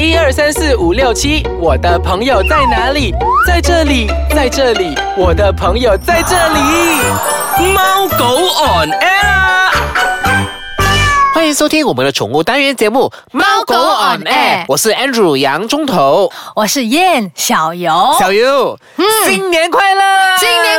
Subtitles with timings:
[0.00, 3.12] 一二三四五六七，我的朋友在哪里？
[3.46, 6.58] 在这里，在这里，我的朋友在这里。
[7.74, 9.70] 猫狗 on air 啊。
[11.34, 18.78] 欢迎收听我们的宠物单元节目《猫狗 on air》，我是 Andrew 杨中头，我是燕小游，小游，
[19.26, 20.02] 新年快乐！
[20.38, 20.69] 新年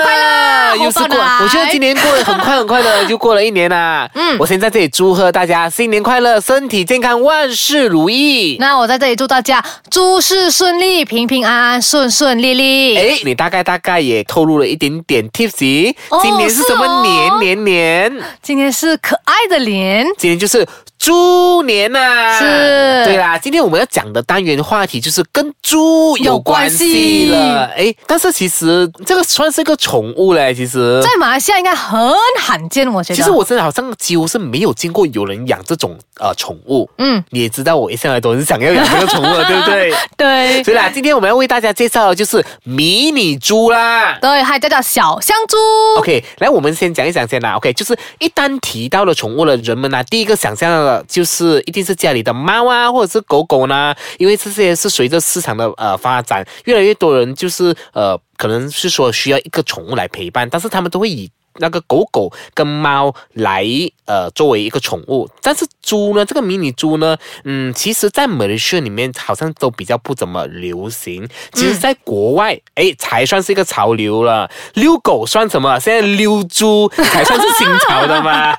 [0.75, 4.09] 又是过，我觉得今年过得很快很快的，就过了一年啦。
[4.15, 8.57] 嗯，我先在这里祝贺大家新年快乐，身体健康，万事如意。
[8.59, 12.97] 那我在这里祝大家诸事顺利，平平安安，顺顺利利。
[12.97, 18.23] 哎，你大概大概也透露了一点点 tips，哦今年是什么年年年？
[18.41, 20.65] 今年是可爱的年，今年就是
[21.01, 23.35] 猪年呐、是对啦。
[23.35, 27.65] 今天我们要讲的单元话题就是跟猪有关系了。
[27.75, 31.01] 哎，但是其实这个算是一个宠物嘞，其实。
[31.01, 31.99] 在马来西亚应该很
[32.39, 33.15] 罕见，我觉得。
[33.15, 36.87] 其实我真的好像几乎是没有见过有人养这种呃宠物。
[36.99, 39.93] 嗯，你也知道我一向来都是想要养这个宠物的， 对不对？
[40.15, 44.19] 对所以啦，今天我们要为大家介绍的就是迷你猪啦。
[44.21, 45.57] 对，还有叫叫小香猪。
[45.97, 47.55] OK，来，我们先讲一讲先啦。
[47.55, 63.65] OK，就是一旦提到了宠物的人们呢、第一个想象的就是一定是家里的猫啊，或者是狗狗呢，因为这些是随着市场的呃发展，越来越多人就是呃，可能是说需要一个宠物来陪伴，但是他们都会以那个狗狗跟猫来
[64.05, 71.27] 呃作为一个宠物，但是猪呢，这个迷你猪呢，嗯，其实在马来西亚里面好像都比较不怎么流行。
[71.51, 74.49] 其实，在国外，哎、才算是一个潮流了。
[74.75, 75.77] 遛狗算什么？
[75.77, 78.55] 现在遛猪才算是新潮的嘛。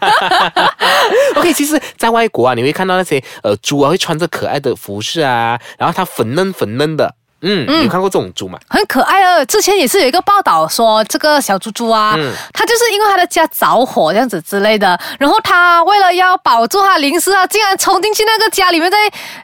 [1.42, 7.12] OK，其实，在外国啊，你会看到那些呃猪啊，会穿着可爱的服饰啊，然后它粉嫩粉嫩的。
[7.44, 8.56] 嗯，你有看过这种猪吗？
[8.68, 18.96] 很可爱哦，之前也是有一个报道说，这个小猪猪啊，嗯它就是因为它的家着火这样子之类的，然后它为了要保住他的零食啊，竟然冲进去那个家里面再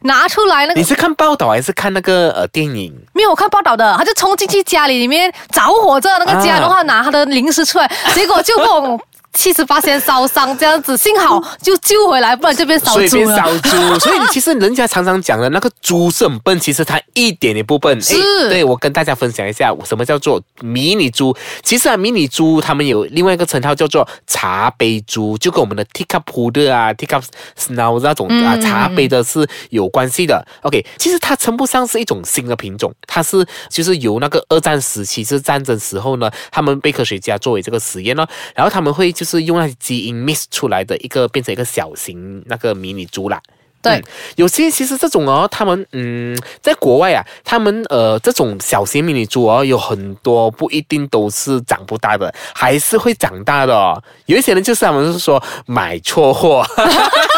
[0.03, 2.95] 拿出来那个你是看报道还是看那个呃电影？
[3.13, 9.01] 没有我看报道的，它就冲进去家里里面着火着那个家，啊然后拿它的零食出来，结果就跟我
[9.33, 13.37] 七十八先烧伤这样子，幸好就救回来，不然就变烧所以变猪了。
[13.37, 18.01] 烧猪， 所以其实人家常常讲的那个猪是很笨，其实它一点也不笨。
[18.01, 21.37] 是诶对我跟大家分享一下，什么叫做迷你猪？
[21.63, 27.23] 其实啊，迷你猪他们有另外一个称号叫做茶杯猪，就跟我们的 teacup puder 啊、teacup
[27.57, 30.45] snow 那种啊嗯茶杯的是有关系的。
[30.63, 43.41] OK，其实它称不上是一种新的品种，它是就是由那个二战时期是战争时候呢，他们被科学家作为这个实验呢，然后他们会就是用那些基因 mix 出来的一个变成一个小型那个迷你猪啦。
[43.81, 54.03] 对嗯有些其实这种哦，他们嗯，在国外啊，他们呃这种小型迷你猪哦，有很多不一定都是长不大的，还是会长大的哦。
[54.27, 56.67] 有一些人就是他们是说买错货，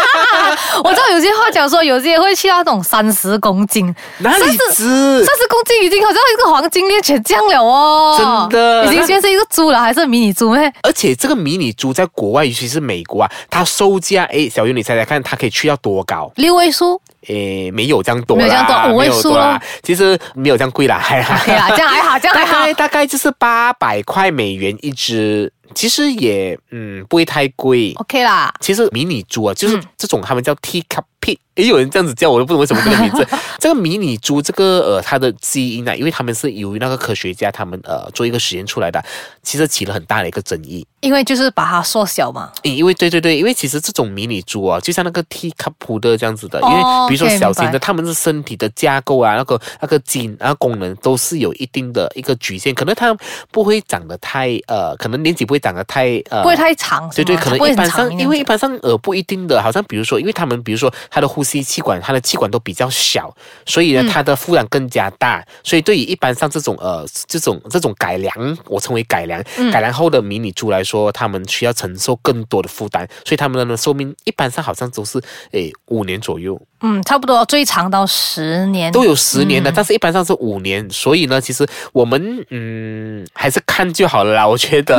[0.84, 4.44] 我知道有些话讲说，有些会去到那种三十公斤，哪里
[4.74, 5.24] 知？
[5.24, 10.72] 三十公斤已经好像一个黄金猎犬这样了哦，真的已经变成一个猪了，还是迷你猪咩？
[10.82, 16.30] 而且这个迷你猪在国外，尤其是美国啊，它售价，诶，小鱼你猜猜看，它可以去到多高？
[16.36, 22.74] 六位数诶，没有这样多啦，没有这样多五位数啦其实没有这样贵啦，还还，OK 啦，这样还好，这样大还好概。
[22.74, 27.92] 大概就是八百块美元一只，其实也嗯不会太贵。
[27.96, 33.26] OK 啦，其实迷你猪啊，就是嗯这种他们叫 teacup pig，也有人这样子叫，我都不懂为什么这个名字。
[33.58, 39.04] 这个迷你猪这个呃它的基因啊，因为他们是由于那个科学家他们呃做一个实验出来的，
[39.42, 40.86] 其实起了很大的一个争议。
[41.00, 42.50] 因为就是把它缩小嘛。
[42.62, 53.14] 诶因为对对对，因为其实这种迷你猪啊，就像那个 teacup 的这样子的，因为哦比如说小型的，它们的身体的架构啊，那个那个基因啊功能都是有一定的一个局限，可能它
[53.50, 63.34] 不会长得太呃，可能年纪不会长得太呃，不会太长，对对，可能一般上，因为一般上呃不一定的，好像比如说，因为他们比如说他的呼吸气管，它的气管都比较小，
[63.66, 64.08] 所以呢，嗯。
[64.10, 69.70] 它的负担更加大，所以对于一般上这种呃这种这种改良，我称为改良、嗯。
[69.70, 75.20] 改良后的迷你猪来说，他们需要承受更多的负担，所以他们的寿命一般上好像都是
[75.52, 76.60] 诶五年左右。
[76.82, 78.90] 嗯，差不多最长到十年。
[78.90, 84.46] 都有十年的，但是一般上是五年，所以呢，其实我们嗯还是看就好了啦。
[84.48, 84.98] 我觉得，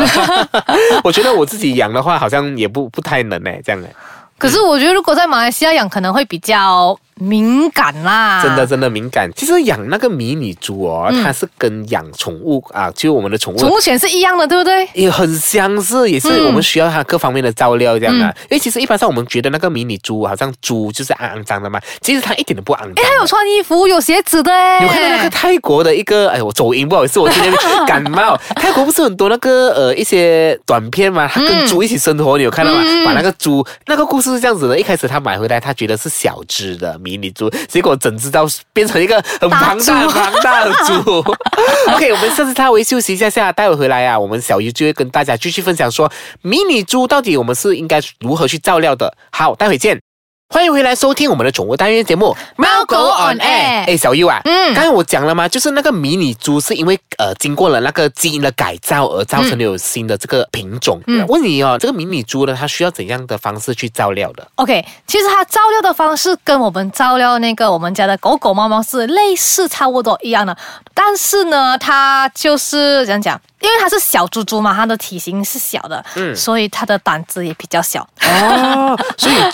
[1.04, 3.94] 我觉得我自己养的话，好像也不不太能哎，这样哎，
[4.42, 8.42] 可是我觉得如果在马来西亚养，可能会比较敏感啦。
[8.44, 9.30] 真的真的敏感。
[9.36, 14.88] 其实养那个迷你猪哦，嗯它是跟养宠物啊，就我们的宠物宠物犬是一样的，对不对？
[14.94, 18.28] 也很相似，也是嗯我们需要它各方面的照料这样啊。
[18.28, 22.92] 嗯因为其实一般上我们觉得那个迷你猪好像猪就是肮肮脏的嘛，其实它一点都不肮脏。
[22.96, 24.84] 哎，它有穿衣服，有鞋子的哎。
[24.84, 27.54] 有看到那个泰国的一个，哎，我走音，不好意思，我今天
[27.88, 28.38] 感冒。
[28.56, 32.82] 泰国不是很多那个呃一些短片嘛，它跟猪一起生活，你有看到吗？
[32.84, 41.20] 嗯把那个猪那个故事是这样子的，一开始他买回来，他觉得是小只的，迷你猪，结果整只到变成一个很庞大、庞大的猪。
[41.94, 46.12] OK，我们设置它为休息一下下，待会回来啊，我们小鱼就会跟大家继续分享说，
[46.42, 49.16] 迷你猪到底我们是应该如何去照料的。
[49.32, 50.00] 好，待会见。
[50.54, 55.48] 欢迎回来收听我们的宠物单元节目《猫狗 on air 哎，小优啊，嗯刚才我讲了吗？
[55.48, 61.00] 就是那个迷你猪是因为呃经过了那个基因的改造而造成的有新的这个品种。
[61.08, 70.56] 嗯问你哦，这个迷你猪呢，它需要怎样的方式去照料的？OK，其实它照料的方式跟我们照料那个我们家的狗狗、猫猫是类似，差不多一样的。
[70.94, 73.40] 但是呢，它就是怎样讲？
[73.62, 79.00] 因为它是小猪猪嘛，它的体型是小的，嗯所以它的胆子也比较小，哦，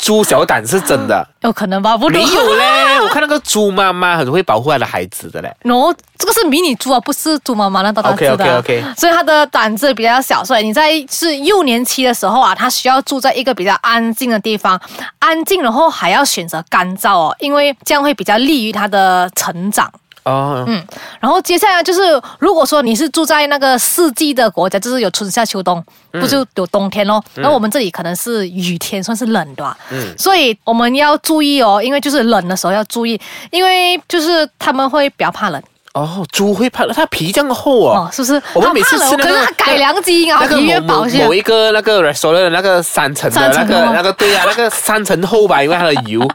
[0.07, 1.27] 猪小胆是真的。
[1.41, 1.97] 有 可能吧？
[1.97, 5.53] 不没有嘞， 我看那个猪妈妈很会保护她的孩子的嘞。
[5.63, 8.33] 然后这个是迷你猪啊，不是猪妈妈那大大只的。
[8.33, 14.79] OK，OK，OK 所以它的胆子比较小，所以你在是幼年期的时候啊，它需要住在一个比较安静的地方，
[15.19, 19.91] 安静，然后还要选择干燥哦，因为这样会比较利于它的成长。
[20.27, 20.83] 哦，嗯，
[21.19, 27.23] 然后接下来就是，如果说你是住在那个四季的国家，就是有春夏秋冬，不就有冬天咯？
[27.35, 29.77] 那、我们这里可能是雨天，算是冷的吧。
[29.91, 33.19] 嗯所以我们要注意哦，因为就是冷的时候要注意，
[33.51, 35.61] 因为就是他们会比较怕冷
[35.97, 37.95] 哦，猪会怕，它皮这样厚哦。
[37.95, 38.41] 哦，是不是？
[38.53, 41.33] 我们每次吃那个可是它改良基因啊，那个皮越某某保鲜某。
[41.33, 46.27] 一个那个 restaurant 的那个三层的那个的那个对啊， 那个三层厚吧，因为它的油。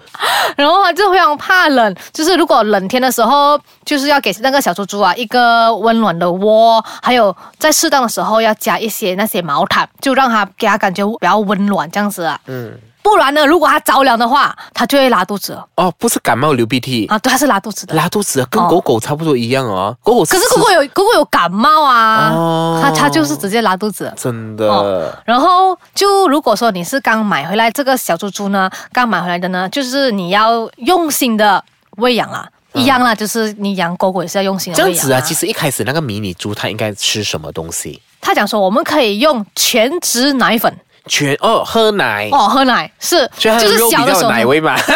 [0.56, 12.38] 然后它就非常怕冷，就是如果冷天的时候，就是要给那个小猪猪啊一个温暖的窝，还有在适当的时候要加一些那些毛毯，就让它给它感觉比较温暖这样子啊。
[12.46, 17.18] 嗯，不然呢，如果它着凉的话，它就会拉肚子哦，不是感冒流鼻涕，啊。
[17.18, 17.94] 对，它是拉肚子的。
[17.94, 19.94] 拉肚子，跟哦狗狗差不多一样哦。
[20.02, 24.12] 狗狗可是狗狗有狗狗有感冒啊，哦它它就是直接拉肚子。
[24.16, 24.68] 真的。
[24.68, 31.62] 哦然后就如果说你是刚买回来这个小猪猪呢，刚买回来的呢，就是你要用心的
[31.96, 38.00] 喂养啦，一样啦，就是你养狗狗也是要用心这样子啊，其实一开始那个迷你猪它应该吃什么东西？
[38.20, 40.72] 他讲说我们可以用全脂奶粉
[41.06, 44.76] 全哦，喝奶，哦，喝奶是所以它的就是肉比较有小的时候奶味嘛。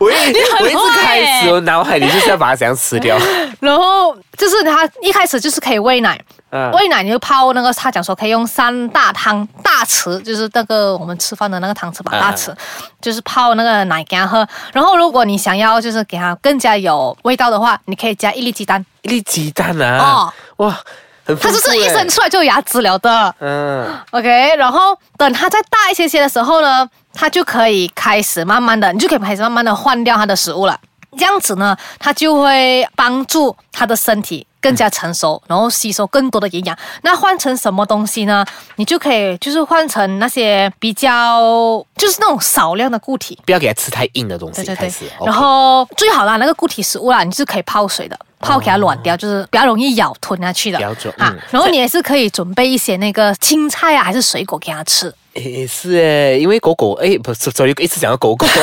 [0.00, 3.16] 我一我一直开始我脑海里就是要把它怎样吃掉。
[3.60, 6.20] 然后就是他一开始就是可以喂奶，
[6.50, 12.52] 嗯喂奶你就泡那个，他讲说可以用三大汤大匙，就是那个我们吃饭的那个汤匙吧，嗯大匙，
[13.00, 14.46] 就是泡那个奶给他喝。
[14.72, 19.98] 然后如果你想要就是给他更加有味道的话，你可以加一粒鸡蛋，一粒鸡蛋啊！
[19.98, 20.80] 哦哇，很
[21.26, 23.34] 它就是一生出来就有牙齿了的。
[23.40, 30.78] 嗯，OK，然后等它再大一些些的时候呢，它就可以开始慢慢的，你就可以开始慢慢的换掉它的食物了。
[31.16, 36.76] 这样子呢，它就会帮助它的身体更加成熟，然后吸收更多的营养。
[37.02, 38.44] 那换成什么东西呢？
[38.76, 43.38] 你就可以就是换成那些比较就是那种少量的固体。
[43.44, 44.64] 不要给它吃太硬的东西。
[44.64, 51.38] 对对对然后最好啦，那个固体食物啦，你是可以泡水的，泡给它软掉，就是比较容易咬吞下去的标准啊嗯。
[51.50, 55.12] 然后你也是可以准备一些那个青菜啊，还是水果给它吃。
[55.34, 58.46] 诶，是诶，因为狗狗，诶，不是，sorry，一直讲到狗狗。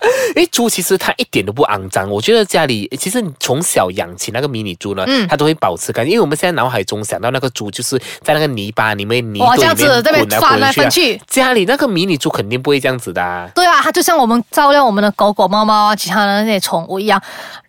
[0.34, 6.12] 诶，猪其实它一点都不肮脏，我觉得家里其实你从小养起那个迷你猪呢，嗯它都会保持干净。
[6.12, 13.50] 因为我们现在脑海中想到那个猪，就是在那个泥巴里面、泥哇堆里这样子这边面滚来翻来滚去啊翻去家里那个迷你猪肯定不会这样子的、啊。
[13.54, 17.20] 对啊，它就像我们照料我们的狗狗、猫猫啊，其他的那些宠物一样，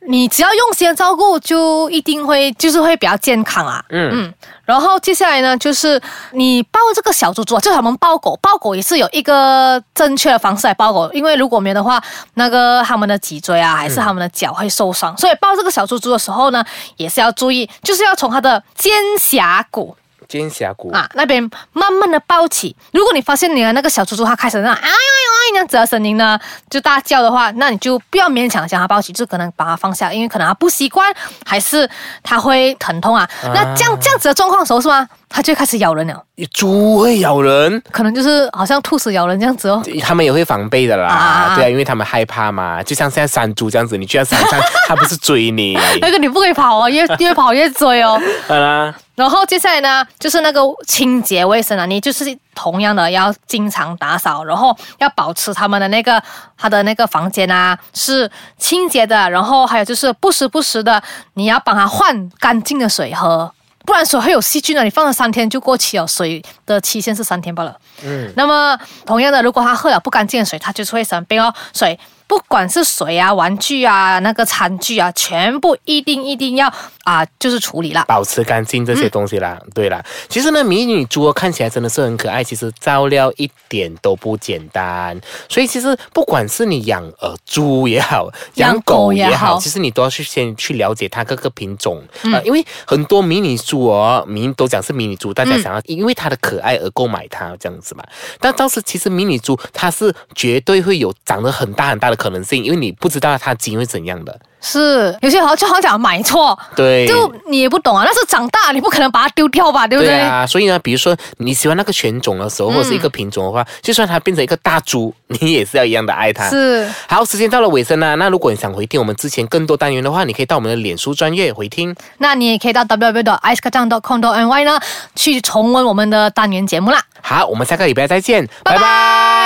[0.07, 3.83] 你只要用心照顾，就一定会就是会比较健康啊。
[3.89, 4.33] 嗯嗯，
[4.71, 6.01] 然后接下来呢，就是
[6.31, 12.01] 你抱这个小猪猪啊，就我们抱狗，抱狗也是有一个正确的方式来抱狗，因为如果没有的话，
[12.35, 16.63] 那个他们的脊椎啊，还是他们的脚会受伤，所以抱这个小猪猪的时候呢，
[16.95, 19.95] 也是要注意，就是要从它的肩胛骨。
[20.31, 22.73] 尖峡谷啊，那边慢慢的抱起。
[22.93, 31.13] 如果你发现你的那个小猪猪它开始那种哎呦哎呦那样子的声音呢，就大叫的话，那你就不要勉强将它抱起，就可能把它放下，因为可能它不习惯，
[31.45, 31.89] 还是
[32.23, 33.29] 它会疼痛啊。
[33.53, 35.05] 那这样这样子的状况的时候是吗？
[35.33, 37.81] 它就会开始咬人了，猪会咬人。
[37.89, 39.81] 可能就是好像兔子咬人这样子哦。
[40.01, 48.19] 他们也会防备的啦，啊对啊，因为他们害怕嘛，就像现在山猪这样子，你去到山上，它不是追你， 那个你不可以跑哦，越越跑越追哦。
[48.47, 56.21] 好啦，然后接下来呢，就是那个清洁卫生啊，你就是同样的要经常打扫，然后要保持他们的那个
[56.57, 61.01] 他的那个房间啊是清洁的，然后还有就是不时不时的
[61.35, 63.51] 你要帮他换干净的水喝。
[63.85, 67.75] 不然水会有细菌的，你放了三天就过期了，水的期限是三天罢了。
[68.03, 71.53] 嗯，那么同样的，如果他喝了不干净的水，他就是会生病哦。
[71.73, 71.97] 所以
[72.31, 76.73] 不管是水啊、玩具啊、那个餐具啊，全部一定一定要
[77.03, 78.05] 啊，就是处理了。
[78.07, 80.01] 保持干净这些东西啦，对啦。
[80.29, 85.19] 其实呢，迷你猪哦看起来真的是很可爱，其实照料一点都不简单。
[85.49, 98.01] 所以其实不管是你养呃猪也好，养养狗狗也也好，其实你都要去先去了解它各个品种啊、呃因为很多迷你猪哦，迷都讲是迷你猪，大家想要因为它的可爱而购买它这样子嘛。
[98.39, 104.39] 但当时其实迷你猪它是绝对会有长得很大很大的可能性，因为你不知道它基因会怎样的。
[104.63, 108.03] 是有些好就好像讲买错，对，就你也不懂啊。
[108.05, 110.13] 但是长大你不可能把它丢掉吧，对不对？
[110.13, 116.47] 对啊，所以呢，比如说你喜欢那个犬种的时候，或者是一个品种的话，就算它变成一个大猪，你也是要一样的爱它。
[116.47, 118.13] 是好，时间到了尾声啦。
[118.13, 121.95] 那如果你想回听我们之前更多单元的话，你可以到我们的脸书专业回听。
[122.19, 124.79] 那你也可以到 www.icekacang.com.ny 呢
[125.15, 127.01] 去重温我们的单元节目啦。
[127.21, 129.40] 好，我们下个礼拜再见，拜拜拜拜